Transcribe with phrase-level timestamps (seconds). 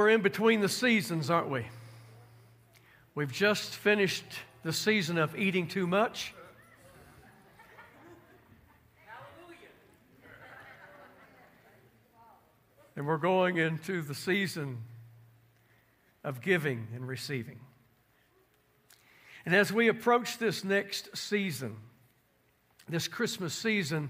[0.00, 1.66] we're in between the seasons, aren't we?
[3.14, 4.24] We've just finished
[4.62, 6.32] the season of eating too much.
[12.96, 14.78] And we're going into the season
[16.24, 17.60] of giving and receiving.
[19.44, 21.76] And as we approach this next season,
[22.88, 24.08] this Christmas season,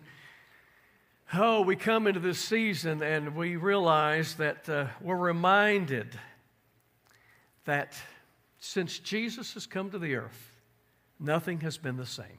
[1.35, 6.09] oh, we come into this season and we realize that uh, we're reminded
[7.65, 7.97] that
[8.59, 10.53] since Jesus has come to the earth,
[11.19, 12.39] nothing has been the same.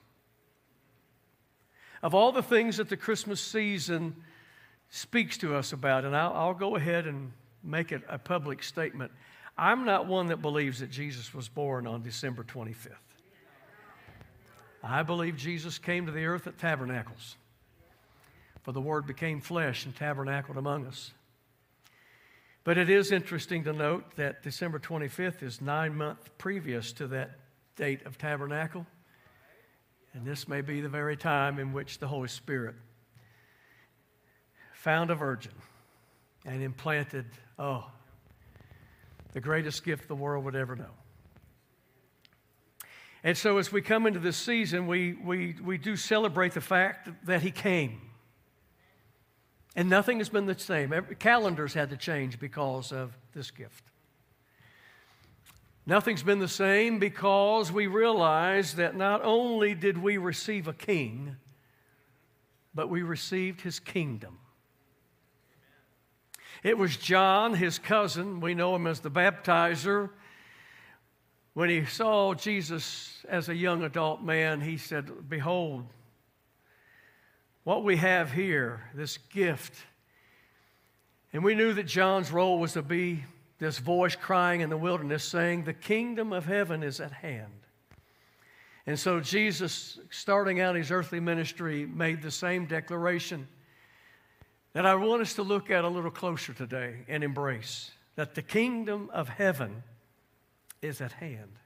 [2.04, 4.16] Of all the things that the Christmas season
[4.90, 7.32] speaks to us about, and I'll, I'll go ahead and
[7.64, 9.12] make it a public statement.
[9.58, 12.96] I'm not one that believes that Jesus was born on December 25th.
[14.84, 17.36] I believe Jesus came to the earth at tabernacles,
[18.64, 21.12] for the Word became flesh and tabernacled among us.
[22.64, 27.32] But it is interesting to note that December 25th is nine months previous to that
[27.76, 28.86] date of tabernacle.
[30.14, 32.76] And this may be the very time in which the Holy Spirit
[34.74, 35.54] found a virgin
[36.46, 37.26] and implanted,
[37.58, 37.90] oh,
[39.34, 40.92] the greatest gift the world would ever know.
[43.24, 47.10] And so, as we come into this season, we, we, we do celebrate the fact
[47.26, 48.02] that he came.
[49.76, 50.92] And nothing has been the same.
[50.92, 53.84] Every, calendars had to change because of this gift.
[55.86, 61.38] Nothing's been the same because we realize that not only did we receive a king,
[62.76, 64.38] but we received his kingdom.
[66.64, 70.12] It was John, his cousin, we know him as the baptizer.
[71.54, 75.88] When he saw Jesus as a young adult man, he said, Behold,
[77.64, 79.76] what we have here, this gift.
[81.34, 83.24] And we knew that John's role was to be
[83.60, 87.54] this voice crying in the wilderness saying, The kingdom of heaven is at hand.
[88.88, 93.48] And so Jesus, starting out his earthly ministry, made the same declaration
[94.74, 98.42] that I want us to look at a little closer today and embrace that the
[98.42, 99.84] kingdom of heaven
[100.82, 101.61] is at hand.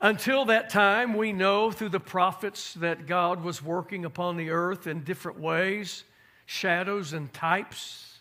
[0.00, 4.86] Until that time, we know through the prophets that God was working upon the earth
[4.86, 6.04] in different ways,
[6.46, 8.20] shadows and types.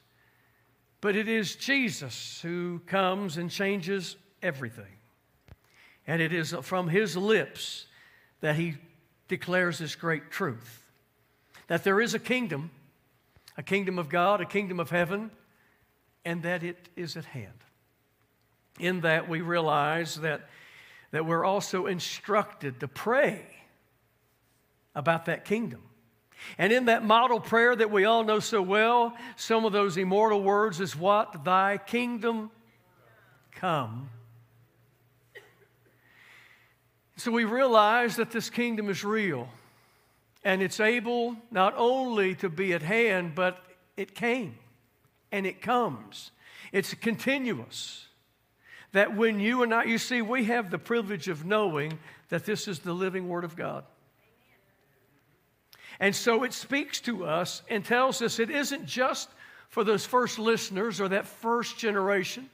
[0.99, 4.97] But it is Jesus who comes and changes everything.
[6.05, 7.85] And it is from his lips
[8.41, 8.75] that he
[9.27, 10.83] declares this great truth
[11.67, 12.71] that there is a kingdom,
[13.55, 15.29] a kingdom of God, a kingdom of heaven,
[16.25, 17.53] and that it is at hand.
[18.79, 20.49] In that, we realize that,
[21.11, 23.45] that we're also instructed to pray
[24.95, 25.81] about that kingdom.
[26.57, 30.41] And in that model prayer that we all know so well, some of those immortal
[30.41, 31.43] words is what?
[31.43, 32.51] Thy kingdom
[33.51, 34.09] come.
[37.17, 39.49] So we realize that this kingdom is real.
[40.43, 43.61] And it's able not only to be at hand, but
[43.97, 44.55] it came
[45.31, 46.31] and it comes.
[46.71, 48.07] It's continuous.
[48.91, 52.67] That when you and I, you see, we have the privilege of knowing that this
[52.67, 53.83] is the living Word of God.
[55.99, 59.29] And so it speaks to us and tells us it isn't just
[59.67, 62.49] for those first listeners or that first generation,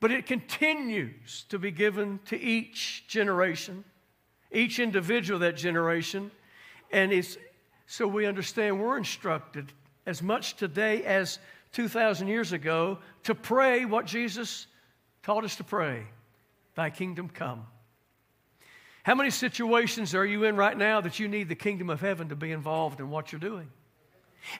[0.00, 3.84] but it continues to be given to each generation,
[4.50, 6.30] each individual of that generation,
[6.90, 7.36] and it's,
[7.86, 9.72] so we understand we're instructed
[10.06, 11.38] as much today as
[11.72, 14.66] 2,000 years ago to pray what Jesus
[15.22, 16.06] taught us to pray
[16.74, 17.66] Thy kingdom come.
[19.02, 22.28] How many situations are you in right now that you need the kingdom of heaven
[22.28, 23.70] to be involved in what you're doing?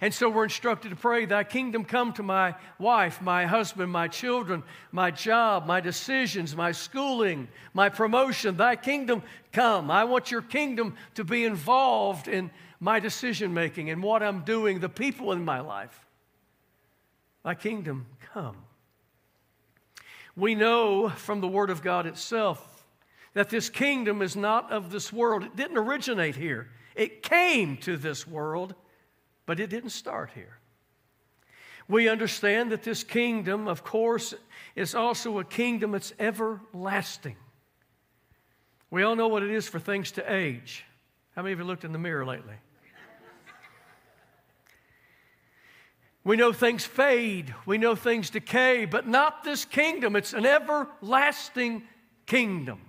[0.00, 4.08] And so we're instructed to pray, Thy kingdom come to my wife, my husband, my
[4.08, 4.62] children,
[4.92, 8.56] my job, my decisions, my schooling, my promotion.
[8.56, 9.22] Thy kingdom
[9.52, 9.90] come.
[9.90, 14.80] I want your kingdom to be involved in my decision making and what I'm doing,
[14.80, 16.06] the people in my life.
[17.42, 18.56] Thy kingdom come.
[20.36, 22.84] We know from the Word of God itself
[23.34, 25.44] that this kingdom is not of this world.
[25.44, 28.74] It didn't originate here, it came to this world
[29.50, 30.58] but it didn't start here.
[31.88, 34.32] We understand that this kingdom, of course,
[34.76, 37.34] is also a kingdom that's everlasting.
[38.92, 40.84] We all know what it is for things to age.
[41.34, 42.54] How many of you looked in the mirror lately?
[46.22, 50.16] We know things fade, we know things decay, but not this kingdom.
[50.16, 51.82] It's an everlasting
[52.26, 52.80] kingdom.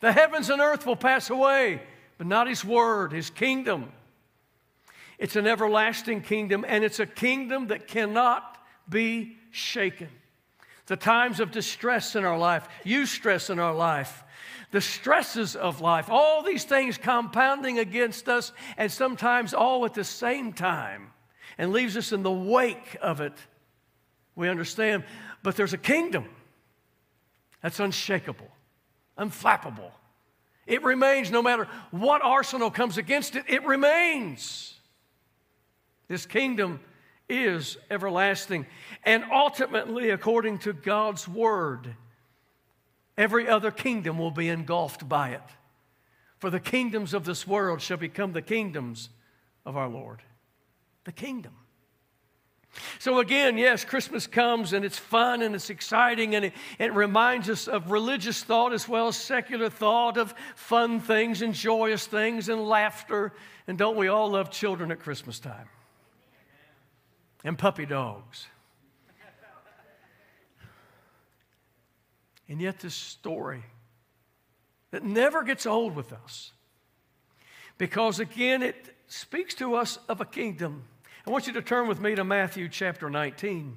[0.00, 1.82] The heavens and earth will pass away,
[2.16, 3.92] but not His word, His kingdom.
[5.18, 8.56] It's an everlasting kingdom, and it's a kingdom that cannot
[8.88, 10.08] be shaken.
[10.86, 14.24] The times of distress in our life, you stress in our life,
[14.70, 20.04] the stresses of life, all these things compounding against us, and sometimes all at the
[20.04, 21.10] same time,
[21.58, 23.34] and leaves us in the wake of it.
[24.36, 25.04] We understand,
[25.42, 26.24] but there's a kingdom
[27.60, 28.48] that's unshakable,
[29.18, 29.90] unflappable.
[30.66, 34.74] It remains no matter what arsenal comes against it, it remains.
[36.06, 36.80] This kingdom
[37.28, 38.66] is everlasting.
[39.04, 41.94] And ultimately, according to God's word,
[43.16, 45.42] every other kingdom will be engulfed by it.
[46.38, 49.10] For the kingdoms of this world shall become the kingdoms
[49.66, 50.22] of our Lord.
[51.08, 51.54] The kingdom.
[52.98, 57.48] So, again, yes, Christmas comes and it's fun and it's exciting and it, it, reminds
[57.48, 62.50] us of religious thought as well as secular thought, of fun things and joyous things
[62.50, 63.32] and laughter.
[63.66, 65.70] And don't we all love children at Christmas time?
[67.42, 68.46] And puppy dogs.
[72.50, 73.62] And yet, this story
[74.90, 76.52] that never gets old with us
[77.78, 80.84] because, again, it speaks to us of a kingdom
[81.28, 83.76] I want you to turn with me to Matthew chapter 19.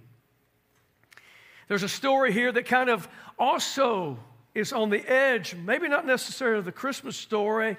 [1.67, 4.17] There's a story here that kind of also
[4.55, 7.75] is on the edge, maybe not necessarily the Christmas story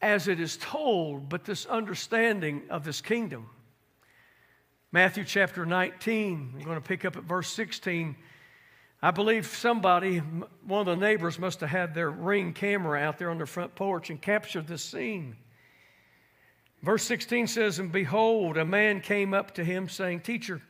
[0.00, 3.50] as it is told, but this understanding of this kingdom.
[4.92, 8.14] Matthew chapter 19, I'm going to pick up at verse 16.
[9.02, 13.30] I believe somebody, one of the neighbors, must have had their ring camera out there
[13.30, 15.34] on their front porch and captured this scene.
[16.82, 20.60] Verse 16 says, And behold, a man came up to him, saying, Teacher,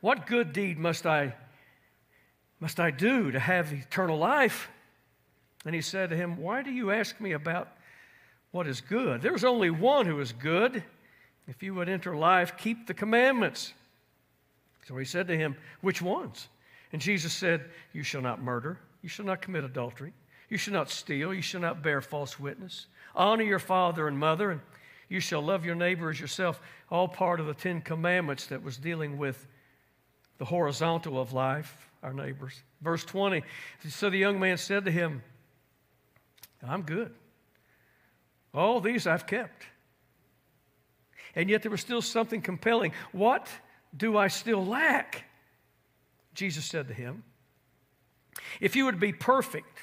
[0.00, 1.34] what good deed must I,
[2.60, 4.68] must I do to have eternal life?
[5.64, 7.68] And he said to him, Why do you ask me about
[8.50, 9.22] what is good?
[9.22, 10.82] There's only one who is good.
[11.46, 13.72] If you would enter life, keep the commandments.
[14.86, 16.48] So he said to him, Which ones?
[16.92, 20.12] And Jesus said, You shall not murder, you shall not commit adultery,
[20.48, 24.50] you shall not steal, you shall not bear false witness, honor your father and mother,
[24.50, 24.60] and
[25.08, 26.60] you shall love your neighbor as yourself,
[26.90, 29.46] all part of the Ten Commandments that was dealing with
[30.36, 32.62] the horizontal of life, our neighbors.
[32.82, 33.42] Verse 20
[33.88, 35.22] So the young man said to him,
[36.66, 37.14] I'm good.
[38.52, 39.64] All these I've kept.
[41.34, 42.92] And yet there was still something compelling.
[43.12, 43.48] What
[43.96, 45.24] do I still lack?
[46.34, 47.22] Jesus said to him,
[48.60, 49.78] If you would be perfect,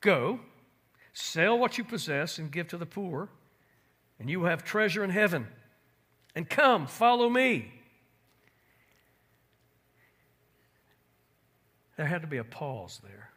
[0.00, 0.40] go,
[1.12, 3.28] sell what you possess, and give to the poor
[4.18, 5.46] and you will have treasure in heaven.
[6.34, 7.72] And come, follow me.
[11.96, 13.30] There had to be a pause there.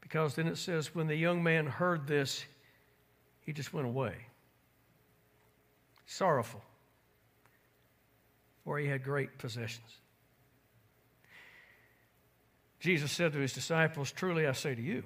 [0.00, 2.44] Because then it says, when the young man heard this,
[3.40, 4.14] he just went away.
[6.06, 6.62] Sorrowful,
[8.64, 9.98] for he had great possessions.
[12.78, 15.02] Jesus said to his disciples, Truly I say to you,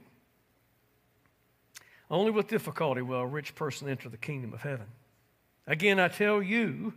[2.10, 4.86] only with difficulty will a rich person enter the kingdom of heaven.
[5.66, 6.92] Again, I tell you,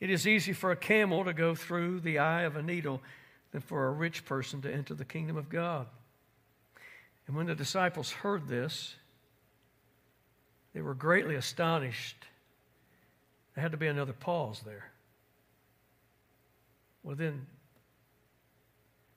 [0.00, 3.00] it is easy for a camel to go through the eye of a needle
[3.52, 5.86] than for a rich person to enter the kingdom of God.
[7.26, 8.94] And when the disciples heard this,
[10.74, 12.16] they were greatly astonished.
[13.54, 14.90] There had to be another pause there.
[17.02, 17.46] Well, then,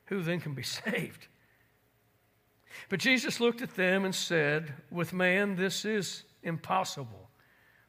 [0.06, 1.28] who then can be saved?
[2.90, 7.30] But Jesus looked at them and said, With man this is impossible,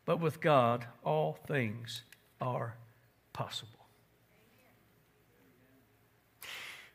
[0.05, 2.02] but with God all things
[2.40, 2.75] are
[3.33, 3.73] possible.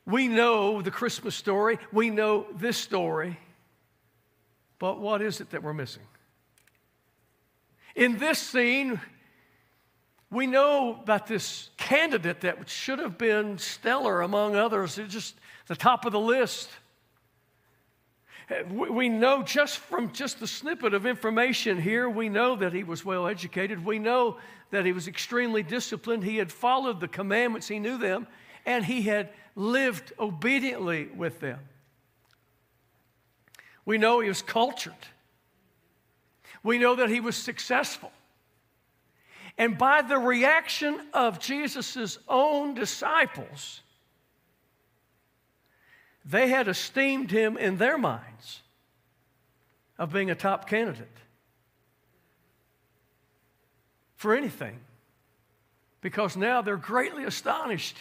[0.04, 3.38] We know the Christmas story, we know this story,
[4.78, 6.02] but what is it that we're missing?
[7.94, 9.00] In this scene,
[10.30, 16.04] we know about this candidate that should have been stellar among others, just the top
[16.04, 16.70] of the list.
[18.68, 23.04] We know just from just the snippet of information here, we know that he was
[23.04, 23.84] well educated.
[23.84, 24.38] We know
[24.70, 26.24] that he was extremely disciplined.
[26.24, 28.26] He had followed the commandments, he knew them,
[28.66, 31.60] and he had lived obediently with them.
[33.84, 34.94] We know he was cultured.
[36.62, 38.12] We know that he was successful.
[39.58, 43.81] And by the reaction of Jesus' own disciples,
[46.24, 48.60] they had esteemed him in their minds
[49.98, 51.08] of being a top candidate
[54.16, 54.78] for anything
[56.00, 57.96] because now they're greatly astonished.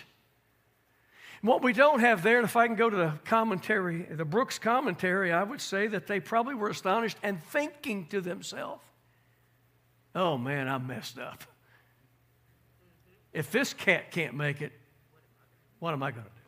[1.42, 4.60] What we don't have there, and if I can go to the commentary, the Brooks
[4.60, 8.84] commentary, I would say that they probably were astonished and thinking to themselves,
[10.14, 11.44] oh man, I'm messed up.
[13.34, 14.72] If this cat can't make it,
[15.80, 16.41] what am I going to do?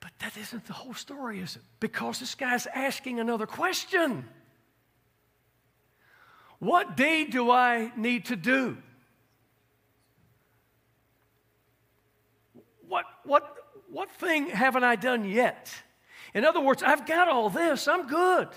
[0.00, 1.62] But that isn't the whole story, is it?
[1.78, 4.26] Because this guy's asking another question.
[6.58, 8.76] What deed do I need to do?
[12.86, 13.56] What, what,
[13.90, 15.72] what thing haven't I done yet?
[16.34, 18.48] In other words, I've got all this, I'm good.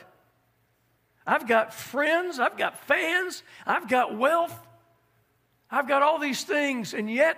[1.26, 4.68] I've got friends, I've got fans, I've got wealth,
[5.72, 7.38] I've got all these things, and yet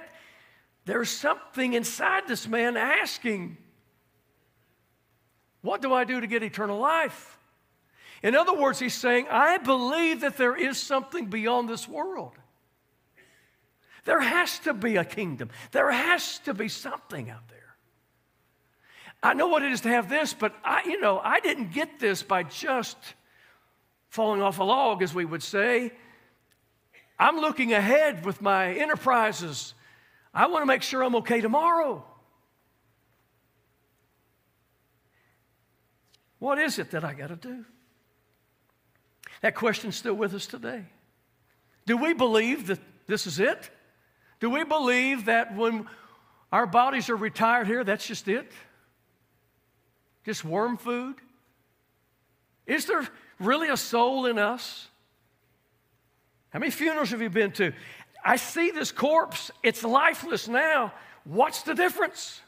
[0.86, 3.58] there's something inside this man asking,
[5.66, 7.40] What do I do to get eternal life?
[8.22, 12.34] In other words, he's saying, I believe that there is something beyond this world.
[14.04, 17.76] There has to be a kingdom, there has to be something out there.
[19.24, 22.00] I know what it is to have this, but I, you know, I didn't get
[22.00, 22.98] this by just
[24.10, 25.92] falling off a log, as we would say.
[27.18, 29.74] I'm looking ahead with my enterprises.
[30.32, 32.06] I want to make sure I'm okay tomorrow.
[36.40, 37.66] What is it that I got to do?
[39.42, 40.86] That question's still with us today.
[41.86, 43.70] Do we believe that this is it?
[44.40, 45.88] Do we believe that when
[46.52, 48.52] our bodies are retired here, that's just it?
[50.26, 51.16] Just worm food?
[52.66, 53.08] Is there
[53.40, 54.88] really a soul in us?
[56.50, 57.74] How many funerals have you been to?
[58.24, 60.94] I see this corpse, it's lifeless now.
[61.26, 62.42] What's the difference?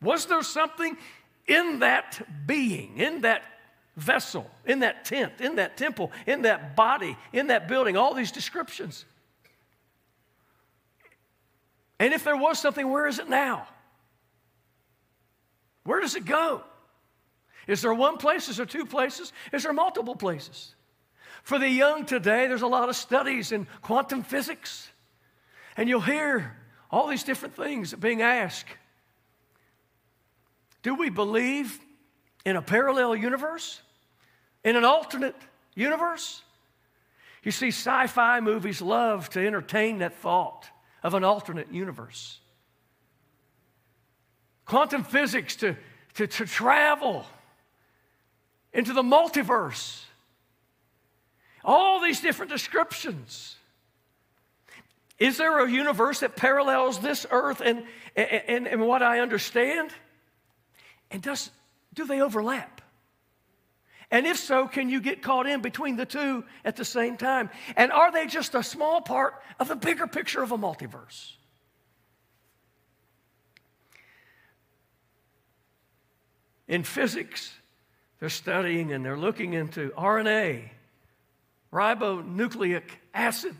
[0.00, 0.96] Was there something
[1.46, 3.42] in that being, in that
[3.96, 7.96] vessel, in that tent, in that temple, in that body, in that building?
[7.96, 9.04] All these descriptions.
[11.98, 13.66] And if there was something, where is it now?
[15.84, 16.62] Where does it go?
[17.66, 18.48] Is there one place?
[18.48, 19.32] Is there two places?
[19.52, 20.74] Is there multiple places?
[21.42, 24.90] For the young today, there's a lot of studies in quantum physics.
[25.76, 26.56] And you'll hear
[26.90, 28.68] all these different things being asked.
[30.86, 31.80] Do we believe
[32.44, 33.80] in a parallel universe?
[34.62, 35.34] In an alternate
[35.74, 36.42] universe?
[37.42, 40.70] You see, sci fi movies love to entertain that thought
[41.02, 42.38] of an alternate universe.
[44.64, 45.74] Quantum physics to,
[46.14, 47.26] to, to travel
[48.72, 50.04] into the multiverse
[51.64, 53.56] all these different descriptions.
[55.18, 57.82] Is there a universe that parallels this earth and,
[58.14, 59.90] and, and what I understand?
[61.16, 61.50] And does,
[61.94, 62.82] do they overlap?
[64.10, 67.48] And if so, can you get caught in between the two at the same time?
[67.74, 71.32] And are they just a small part of the bigger picture of a multiverse?
[76.68, 77.50] In physics,
[78.20, 80.68] they're studying and they're looking into RNA
[81.72, 83.56] ribonucleic acid.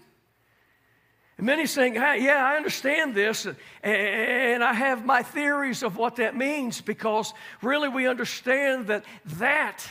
[1.36, 3.46] And many saying, hey, yeah, I understand this,
[3.82, 9.04] and I have my theories of what that means because really we understand that
[9.38, 9.86] that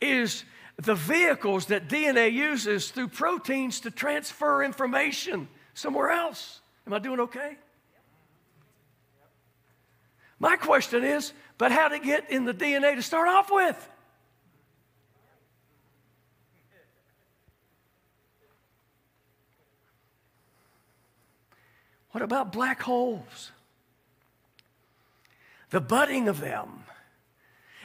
[0.00, 0.44] is
[0.76, 6.60] the vehicles that DNA uses through proteins to transfer information somewhere else.
[6.86, 7.56] Am I doing okay?
[10.38, 13.88] My question is, but how to get in the DNA to start off with?
[22.14, 23.50] What about black holes?
[25.70, 26.84] The budding of them.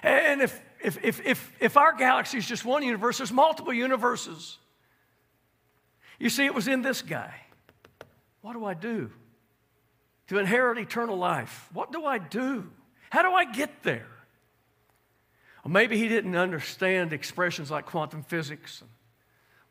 [0.04, 4.60] And if, if, if, if, if our galaxy is just one universe, there's multiple universes.
[6.20, 7.34] You see, it was in this guy.
[8.42, 9.10] What do I do
[10.28, 11.68] to inherit eternal life?
[11.74, 12.70] What do I do?
[13.10, 14.06] How do I get there?
[15.66, 18.84] Well, maybe he didn't understand expressions like quantum physics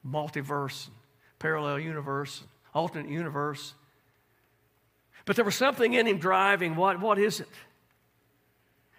[0.02, 0.96] and multiverse and
[1.38, 3.74] parallel universe, and alternate universe.
[5.28, 6.74] But there was something in him driving.
[6.74, 7.50] What, what is it?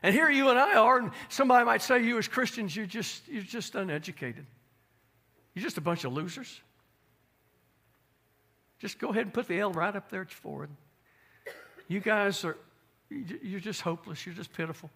[0.03, 3.27] And here you and I are, and somebody might say you as Christians, you're just,
[3.27, 4.45] you're just uneducated.
[5.55, 6.61] You're just a bunch of losers.
[8.77, 10.69] Just go ahead and put the L right up there at your forehead.
[11.87, 12.57] You guys are,
[13.09, 14.23] you're just hopeless.
[14.23, 14.91] You're just pitiful.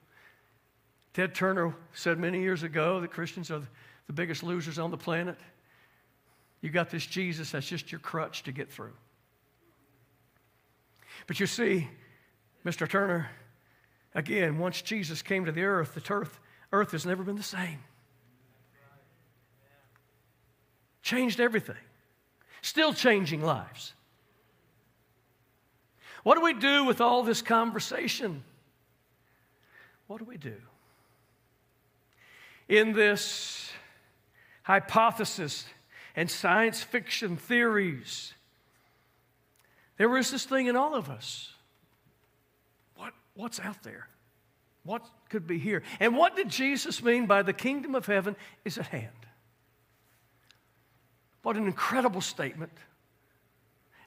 [1.15, 3.63] Ted Turner said many years ago that Christians are
[4.05, 5.39] the biggest losers on the planet.
[6.61, 8.93] You got this Jesus that's just your crutch to get through.
[11.27, 11.89] But you see,
[12.65, 12.87] Mr.
[12.89, 13.29] Turner,
[14.13, 16.39] again, once Jesus came to the earth, the earth,
[16.71, 17.79] earth has never been the same.
[21.01, 21.75] Changed everything.
[22.61, 23.93] Still changing lives.
[26.23, 28.43] What do we do with all this conversation?
[30.07, 30.55] What do we do?
[32.69, 33.69] In this
[34.63, 35.65] hypothesis
[36.15, 38.33] and science fiction theories.
[39.97, 41.51] There is this thing in all of us.
[42.95, 44.07] What, what's out there?
[44.83, 45.83] What could be here?
[45.99, 48.35] And what did Jesus mean by the kingdom of heaven
[48.65, 49.09] is at hand?
[51.41, 52.71] What an incredible statement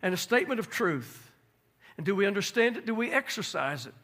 [0.02, 1.30] and a statement of truth.
[1.96, 2.86] And do we understand it?
[2.86, 3.94] Do we exercise it?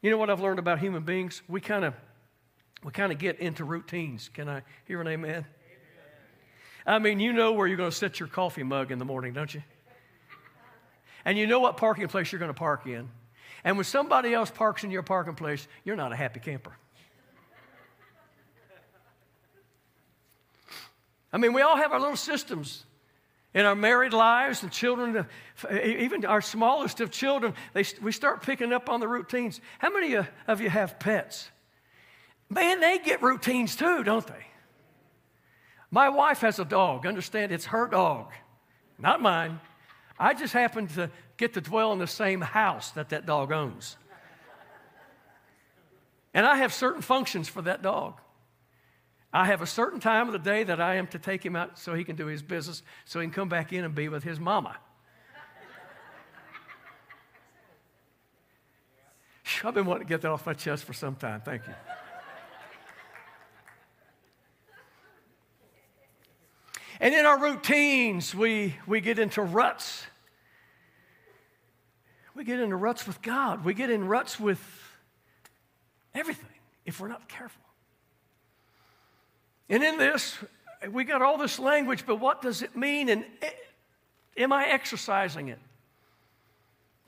[0.00, 1.42] You know what I've learned about human beings?
[1.48, 1.94] We kind of
[2.84, 4.28] we kind of get into routines.
[4.32, 5.30] Can I hear an amen?
[5.30, 5.46] amen?
[6.86, 9.32] I mean, you know where you're going to set your coffee mug in the morning,
[9.32, 9.62] don't you?
[11.28, 13.06] And you know what parking place you're going to park in.
[13.62, 16.72] And when somebody else parks in your parking place, you're not a happy camper.
[21.30, 22.86] I mean, we all have our little systems
[23.52, 25.24] in our married lives and children, uh,
[25.70, 29.60] uh, even our smallest of children, they, we start picking up on the routines.
[29.80, 31.50] How many uh, of you have pets?
[32.48, 34.46] Man, they get routines too, don't they?
[35.90, 37.06] My wife has a dog.
[37.06, 38.32] Understand, it's her dog,
[38.98, 39.60] not mine.
[40.18, 43.96] I just happen to get to dwell in the same house that that dog owns.
[46.34, 48.20] And I have certain functions for that dog.
[49.32, 51.78] I have a certain time of the day that I am to take him out
[51.78, 54.24] so he can do his business, so he can come back in and be with
[54.24, 54.76] his mama.
[59.64, 61.42] I've been wanting to get that off my chest for some time.
[61.42, 61.74] Thank you.
[67.00, 70.04] And in our routines, we, we get into ruts.
[72.34, 73.64] We get into ruts with God.
[73.64, 74.60] We get in ruts with
[76.14, 76.48] everything
[76.84, 77.62] if we're not careful.
[79.68, 80.36] And in this,
[80.90, 83.08] we got all this language, but what does it mean?
[83.08, 83.24] And
[84.36, 85.58] am I exercising it?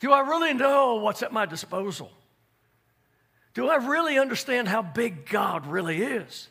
[0.01, 2.11] Do I really know what's at my disposal?
[3.55, 6.49] Do I really understand how big God really is?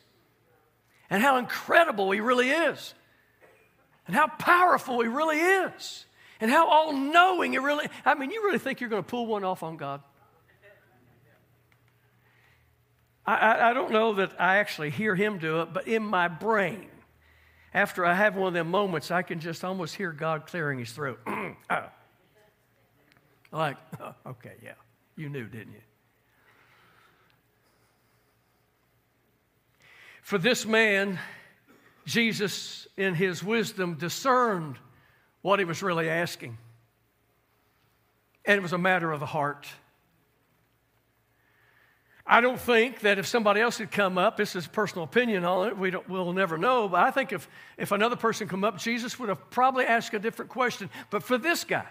[1.10, 2.94] And how incredible He really is?
[4.10, 6.06] And how powerful He really is?
[6.42, 9.28] And how all knowing He really I mean, you really think you're going to pull
[9.28, 10.02] one off on God?
[13.24, 16.88] I, I, don't know that I actually hear him do it, but in my brain,
[17.72, 20.92] after I have one of them moments, I can just almost hear God clearing his
[20.92, 21.20] throat.
[21.28, 21.54] oh.
[23.52, 24.74] Like, oh, okay, yeah,
[25.16, 25.82] you knew, didn't you?
[30.24, 31.20] For this man,
[32.10, 34.78] Jesus, in his wisdom, discerned
[35.44, 36.58] what he was really asking.
[38.46, 39.68] And it was a matter of the heart.
[42.26, 45.68] I don't think that if somebody else had come up, this is personal opinion on
[45.68, 49.20] it, we we'll never know, but I think if, if another person come up, Jesus
[49.20, 50.90] would have probably asked a different question.
[51.12, 51.88] But for this guy,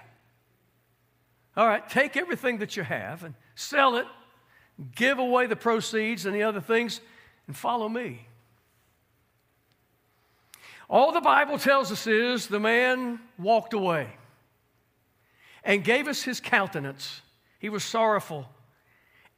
[1.57, 4.07] all right, take everything that you have and sell it,
[4.97, 7.01] give away the proceeds and the other things,
[7.47, 8.27] and follow me.
[10.91, 14.09] All the Bible tells us is the man walked away
[15.63, 17.21] and gave us his countenance.
[17.59, 18.49] He was sorrowful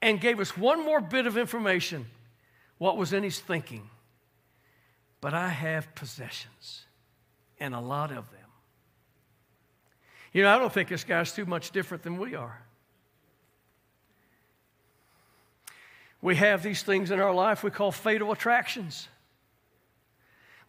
[0.00, 2.06] and gave us one more bit of information
[2.78, 3.88] what was in his thinking.
[5.20, 6.84] But I have possessions,
[7.58, 8.40] and a lot of them.
[10.32, 12.62] You know, I don't think this guy's too much different than we are.
[16.22, 19.08] We have these things in our life we call fatal attractions.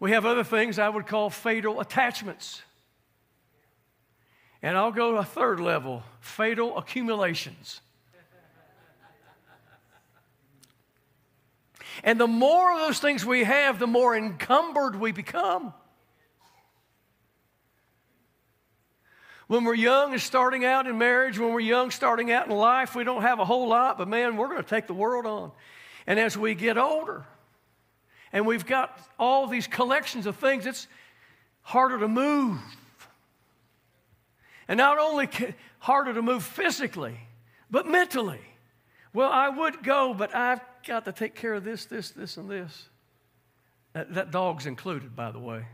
[0.02, 2.64] We have other things I would call fatal attachments.
[4.64, 7.82] And I'll go to a third level fatal accumulations.
[12.04, 15.72] And the more of those things we have, the more encumbered we become.
[19.46, 22.96] When we're young and starting out in marriage, when we're young starting out in life,
[22.96, 25.52] we don't have a whole lot, but man, we're going to take the world on.
[26.08, 27.28] And as we get older,
[28.34, 30.88] and we've got all these collections of things, it's
[31.62, 32.60] harder to move.
[34.67, 35.30] And not only
[35.80, 37.17] harder to move physically,
[37.70, 38.39] but mentally.
[39.13, 42.50] Well, I would go, but I've got to take care of this, this, this, and
[42.50, 42.88] this.
[43.94, 45.65] That, that dog's included, by the way.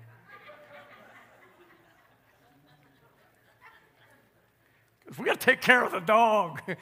[5.20, 6.62] we got to take care of the dog.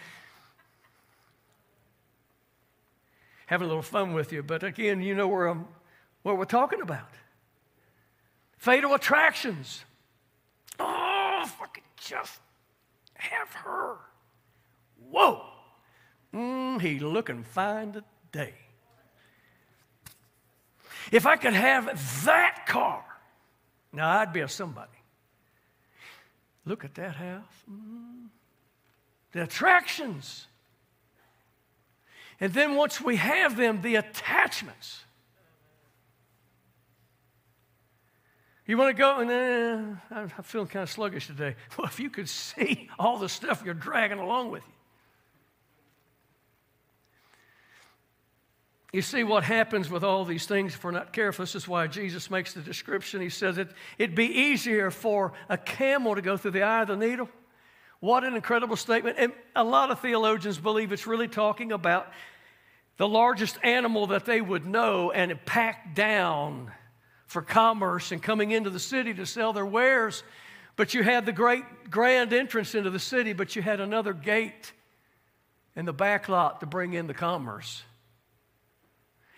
[3.47, 5.67] Having a little fun with you, but again, you know where I'm,
[6.23, 7.09] what we're talking about.
[8.57, 9.85] Fatal attractions.
[10.79, 12.39] Oh, I could just
[13.13, 13.97] have her.
[15.11, 15.45] Whoa.
[16.33, 18.55] Mm, he looking fine today.
[21.11, 23.05] If I could have that car,
[23.93, 24.89] now I'd be a somebody.
[26.65, 27.43] Look at that house.
[27.71, 28.29] Mm.
[29.31, 30.47] The attractions.
[32.39, 35.05] And then once we have them, the attachments.
[38.65, 39.19] You want to go?
[39.19, 41.55] And then I'm feeling kind of sluggish today.
[41.77, 44.73] Well, if you could see all the stuff you're dragging along with you.
[48.91, 51.43] You see what happens with all these things if we're not careful.
[51.43, 53.19] This is why Jesus makes the description.
[53.19, 56.87] He says it, it'd be easier for a camel to go through the eye of
[56.87, 57.29] the needle.
[58.05, 59.17] What an incredible statement.
[59.17, 62.07] And a lot of theologians believe it's really talking about
[62.97, 66.71] the largest animal that they would know and packed down
[67.25, 70.21] for commerce and coming into the city to sell their wares.
[70.75, 74.71] But you had the great grand entrance into the city, but you had another gate
[75.75, 77.81] in the back lot to bring in the commerce.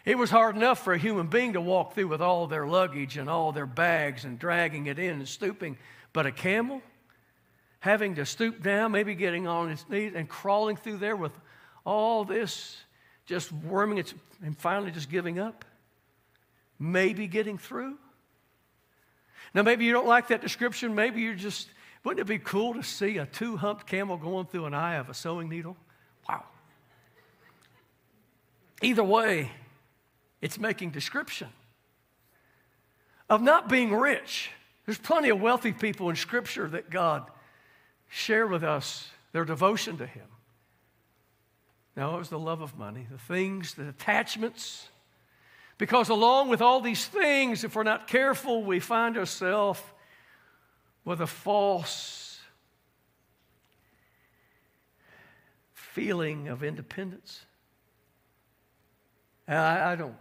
[0.03, 3.15] It was hard enough for a human being to walk through with all their luggage
[3.15, 5.77] and all their bags and dragging it in and stooping.
[6.12, 6.82] But a camel,
[7.80, 11.32] having to stoop down, maybe getting on its knees and crawling through there with
[11.86, 12.78] all this,
[13.26, 14.13] just worming its,
[14.44, 15.63] and finally just giving up,
[16.80, 17.98] maybe getting through.
[19.54, 20.94] Now, maybe you don't like that description.
[20.96, 21.70] Maybe you're just,
[22.04, 25.10] wouldn't it be cool to see a two humped camel going through an eye of
[25.10, 25.78] a sewing needle?
[26.28, 26.44] Wow.
[28.82, 29.52] Either way,
[30.42, 31.48] it's making description
[33.30, 34.52] of not being rich.
[34.86, 37.30] There's plenty of wealthy people in Scripture that God
[38.08, 40.28] shared with us their devotion to Him.
[41.96, 44.88] No, it was the love of money, the things, the attachments.
[45.78, 49.82] Because along with all these things, if we're not careful, we find ourselves
[51.06, 52.39] with a false
[55.74, 57.46] feeling of independence.
[59.48, 60.15] I, I don't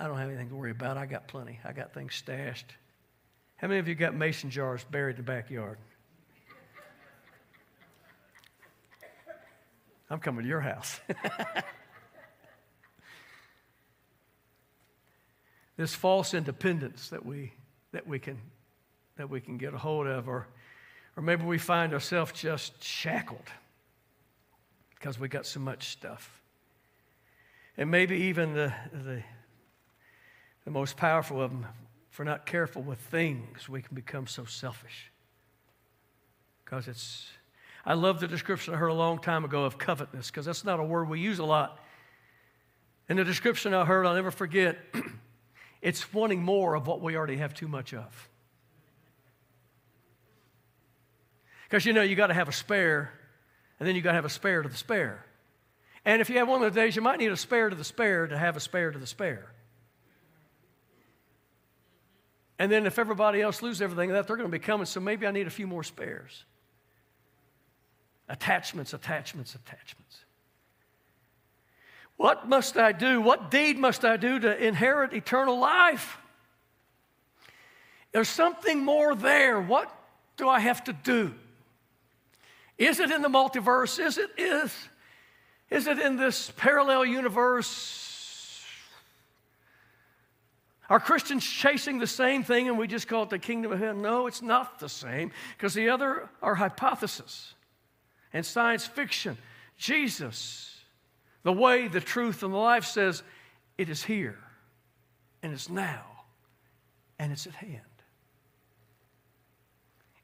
[0.00, 0.96] I don't have anything to worry about.
[0.96, 1.60] I got plenty.
[1.64, 2.74] I got things stashed.
[3.56, 5.78] How many of you got mason jars buried in the backyard?
[10.12, 11.00] I'm coming to your house.
[15.76, 17.52] this false independence that we,
[17.92, 18.38] that, we can,
[19.16, 20.46] that we can get a hold of, or,
[21.16, 23.50] or maybe we find ourselves just shackled
[24.94, 26.40] because we got so much stuff.
[27.76, 29.22] And maybe even the, the
[30.64, 31.66] the most powerful of them,
[32.10, 35.10] if we're not careful with things, we can become so selfish.
[36.64, 37.28] Because it's,
[37.84, 40.78] I love the description I heard a long time ago of covetousness, because that's not
[40.78, 41.78] a word we use a lot.
[43.08, 44.78] And the description I heard, I'll never forget,
[45.82, 48.28] it's wanting more of what we already have too much of.
[51.64, 53.12] Because you know, you got to have a spare,
[53.80, 55.26] and then you got to have a spare to the spare.
[56.04, 57.84] And if you have one of those days, you might need a spare to the
[57.84, 59.52] spare to have a spare to the spare.
[62.58, 65.26] And then if everybody else loses everything, that they're going to be coming, so maybe
[65.26, 66.44] I need a few more spares.
[68.32, 70.24] Attachments, attachments, attachments.
[72.16, 73.20] What must I do?
[73.20, 76.16] What deed must I do to inherit eternal life?
[78.12, 79.60] There's something more there.
[79.60, 79.94] What
[80.38, 81.34] do I have to do?
[82.78, 84.02] Is it in the multiverse?
[84.02, 84.74] Is it is
[85.68, 88.64] is it in this parallel universe?
[90.88, 94.00] Are Christians chasing the same thing and we just call it the kingdom of heaven?
[94.00, 97.54] No, it's not the same because the other are hypothesis
[98.32, 99.36] and science fiction.
[99.76, 100.78] Jesus,
[101.42, 103.22] the way, the truth, and the life says
[103.78, 104.38] it is here
[105.42, 106.04] and it's now
[107.18, 107.80] and it's at hand.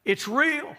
[0.04, 0.76] It's real.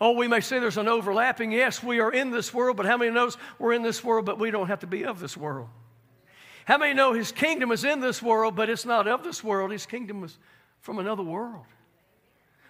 [0.00, 1.52] Oh, we may say there's an overlapping.
[1.52, 4.38] Yes, we are in this world, but how many knows we're in this world, but
[4.38, 5.68] we don't have to be of this world?
[6.64, 9.70] How many know his kingdom is in this world, but it's not of this world?
[9.70, 10.36] His kingdom is
[10.80, 11.64] from another world.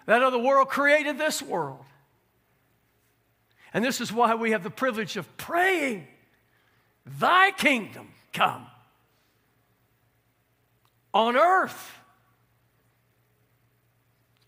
[0.05, 1.83] That other world created this world.
[3.73, 6.07] And this is why we have the privilege of praying,
[7.05, 8.67] Thy kingdom come
[11.13, 11.91] on earth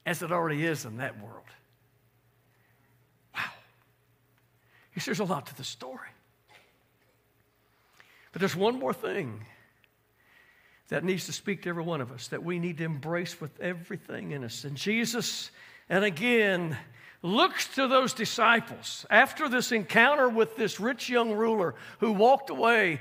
[0.06, 1.46] as it already is in that world.
[3.36, 3.42] Wow.
[4.96, 6.10] See, there's a lot to the story.
[8.32, 9.46] But there's one more thing
[10.90, 13.60] that needs to speak to every one of us that we need to embrace with
[13.60, 14.64] everything in us.
[14.64, 15.52] And Jesus,
[15.90, 16.78] and again,
[17.22, 23.00] looks to those disciples after this encounter with this rich young ruler who walked away,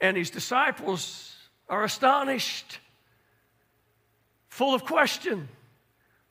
[0.00, 1.34] and his disciples
[1.68, 2.80] are astonished,
[4.48, 5.48] full of question,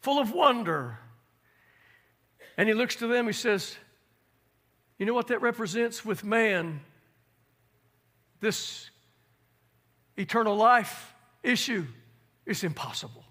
[0.01, 0.99] full of wonder.
[2.57, 3.75] And he looks to them, he says,
[4.99, 6.81] You know what that represents with man?
[8.41, 8.89] this
[10.17, 11.85] eternal life issue
[12.45, 13.23] is impossible.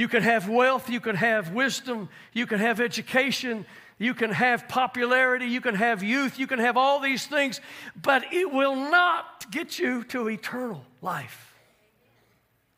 [0.00, 3.66] You can have wealth, you can have wisdom, you can have education,
[3.98, 7.60] you can have popularity, you can have youth, you can have all these things,
[8.00, 11.54] but it will not get you to eternal life.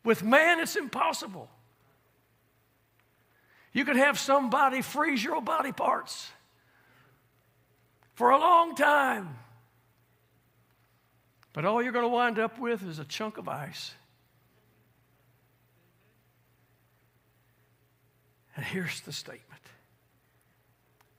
[0.02, 1.48] With man, it's impossible.
[3.72, 6.28] You could have somebody freeze your body parts
[8.14, 9.38] for a long time.
[11.52, 13.94] But all you're going to wind up with is a chunk of ice.
[18.56, 19.62] And here's the statement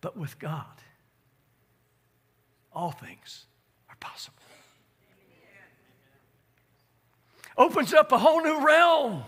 [0.02, 0.66] But with God,
[2.72, 3.46] all things
[3.90, 4.38] are possible.
[7.56, 9.24] Opens up a whole new realm,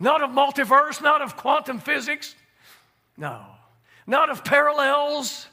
[0.00, 2.34] not of multiverse, not of quantum physics,
[3.16, 3.42] no,
[4.06, 5.46] not of parallels.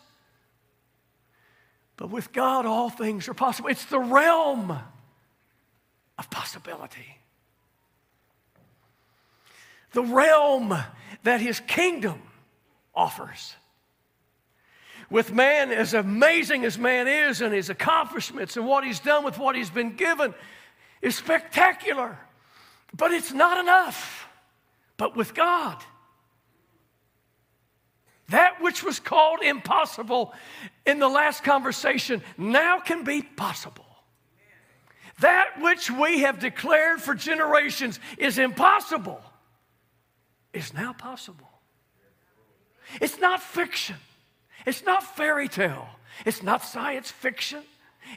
[1.98, 3.70] But with God, all things are possible.
[3.70, 4.78] It's the realm
[6.18, 7.18] of possibility.
[9.96, 10.78] The realm
[11.24, 12.22] that His kingdom
[12.94, 13.56] offers.
[15.10, 19.38] With man, as amazing as man is and his accomplishments and what he's done with
[19.38, 20.34] what he's been given,
[21.02, 22.18] is spectacular.
[22.94, 24.28] But it's not enough.
[24.98, 25.78] But with God,
[28.30, 30.34] that which was called impossible
[30.86, 33.86] in the last conversation now can be possible.
[35.22, 39.22] That which we have declared for generations is impossible
[40.56, 41.50] is now possible.
[43.02, 43.98] It's not fiction.
[44.66, 45.88] It's not fairy tale.
[46.26, 47.64] It's not science fiction.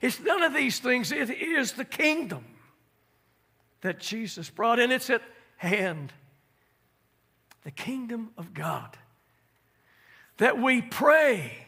[0.03, 1.12] It's none of these things.
[1.12, 2.44] It is the kingdom
[3.81, 5.22] that Jesus brought, and it's at
[5.57, 6.12] hand.
[7.64, 8.96] The kingdom of God
[10.38, 11.66] that we pray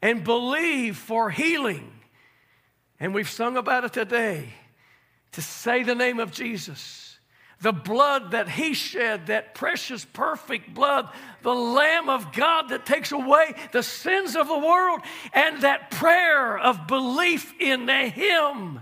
[0.00, 1.92] and believe for healing.
[2.98, 4.48] And we've sung about it today
[5.32, 7.05] to say the name of Jesus.
[7.60, 11.08] The blood that he shed, that precious, perfect blood,
[11.42, 15.00] the Lamb of God that takes away the sins of the world,
[15.32, 18.80] and that prayer of belief in him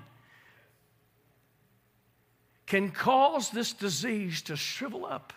[2.66, 5.32] can cause this disease to shrivel up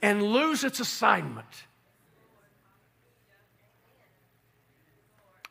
[0.00, 1.46] and lose its assignment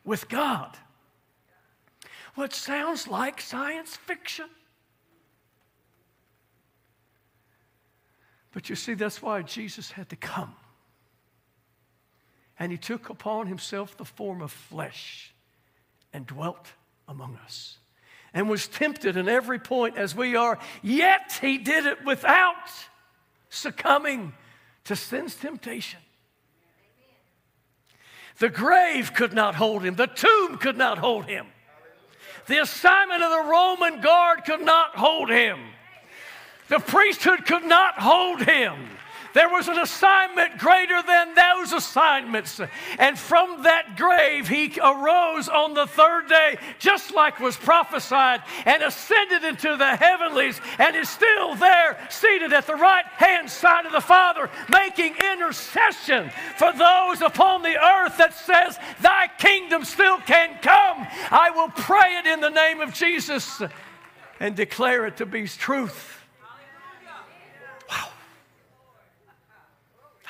[0.04, 0.78] with God.
[2.36, 4.48] What sounds like science fiction.
[8.52, 10.56] But you see, that's why Jesus had to come.
[12.60, 15.34] And he took upon himself the form of flesh
[16.14, 16.68] and dwelt
[17.08, 17.78] among us
[18.34, 22.70] and was tempted in every point as we are, yet he did it without
[23.50, 24.34] succumbing
[24.86, 26.00] to sin's temptation.
[28.40, 31.48] The grave could not hold him, the tomb could not hold him.
[32.48, 35.60] The assignment of the Roman guard could not hold him.
[36.72, 38.74] The priesthood could not hold him.
[39.34, 42.62] There was an assignment greater than those assignments.
[42.98, 48.84] And from that grave, he arose on the third day, just like was prophesied, and
[48.84, 53.92] ascended into the heavenlies, and is still there, seated at the right hand side of
[53.92, 60.58] the Father, making intercession for those upon the earth that says, Thy kingdom still can
[60.62, 61.06] come.
[61.32, 63.62] I will pray it in the name of Jesus
[64.40, 66.20] and declare it to be truth.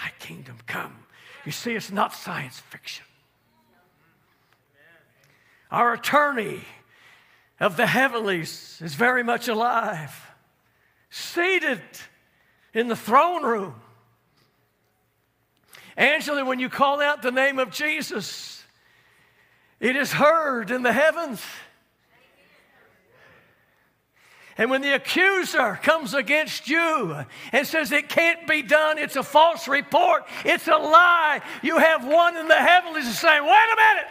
[0.01, 0.95] Thy kingdom come.
[1.45, 3.05] You see, it's not science fiction.
[5.71, 6.61] Our attorney
[7.59, 10.27] of the heavenlies is very much alive,
[11.09, 11.81] seated
[12.73, 13.75] in the throne room.
[15.97, 18.63] Angela, when you call out the name of Jesus,
[19.79, 21.41] it is heard in the heavens.
[24.61, 29.23] And when the accuser comes against you and says it can't be done, it's a
[29.23, 34.05] false report, it's a lie, you have one in the heavens saying, wait a minute,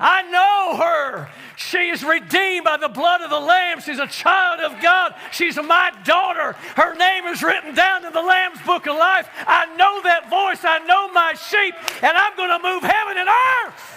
[0.00, 1.28] I know her.
[1.54, 3.80] She is redeemed by the blood of the Lamb.
[3.80, 5.14] She's a child of God.
[5.30, 6.54] She's my daughter.
[6.74, 9.28] Her name is written down in the Lamb's book of life.
[9.46, 10.64] I know that voice.
[10.64, 13.95] I know my sheep, and I'm going to move heaven and earth.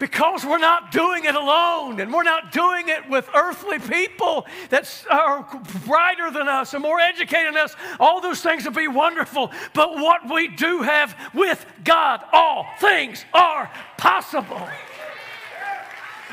[0.00, 5.06] Because we're not doing it alone and we're not doing it with earthly people that
[5.10, 5.46] are
[5.86, 7.76] brighter than us and more educated than us.
[8.00, 9.52] All those things would be wonderful.
[9.74, 14.68] But what we do have with God, all things are possible.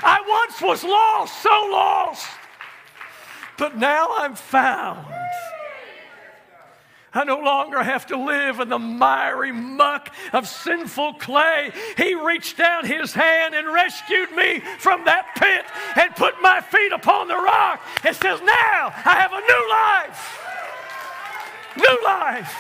[0.04, 2.28] I once was lost, so lost,
[3.58, 5.17] but now I'm found.
[7.14, 11.72] I no longer have to live in the miry muck of sinful clay.
[11.96, 15.66] He reached down his hand and rescued me from that pit
[15.96, 20.44] and put my feet upon the rock and says, Now I have a new life.
[21.78, 22.56] New life.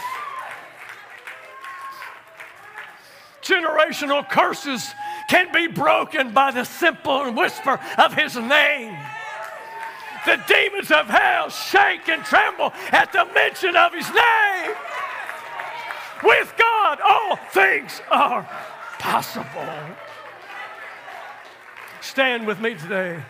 [3.42, 4.94] Generational curses
[5.30, 8.98] can be broken by the simple whisper of his name.
[10.28, 14.76] The demons of hell shake and tremble at the mention of his name.
[16.22, 18.44] With God, all things are
[19.00, 19.70] possible.
[22.02, 23.24] Stand with me today.